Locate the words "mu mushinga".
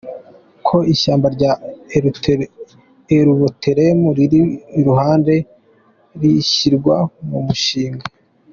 7.29-8.05